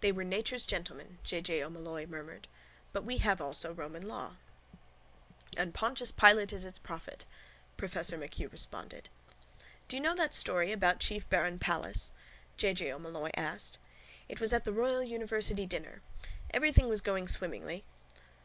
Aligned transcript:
—They 0.00 0.10
were 0.10 0.24
nature's 0.24 0.66
gentlemen, 0.66 1.18
J. 1.22 1.40
J. 1.40 1.62
O'Molloy 1.62 2.06
murmured. 2.06 2.48
But 2.92 3.04
we 3.04 3.18
have 3.18 3.40
also 3.40 3.72
Roman 3.72 4.02
law. 4.02 4.34
—And 5.56 5.72
Pontius 5.72 6.10
Pilate 6.10 6.52
is 6.52 6.64
its 6.64 6.80
prophet, 6.80 7.24
professor 7.76 8.18
MacHugh 8.18 8.50
responded. 8.50 9.08
—Do 9.86 9.94
you 9.94 10.02
know 10.02 10.16
that 10.16 10.34
story 10.34 10.72
about 10.72 10.98
chief 10.98 11.30
baron 11.30 11.60
Palles? 11.60 12.10
J. 12.56 12.74
J. 12.74 12.92
O'Molloy 12.92 13.30
asked. 13.36 13.78
It 14.28 14.40
was 14.40 14.52
at 14.52 14.64
the 14.64 14.72
royal 14.72 15.04
university 15.04 15.66
dinner. 15.66 16.02
Everything 16.50 16.88
was 16.88 17.00
going 17.00 17.28
swimmingly 17.28 17.84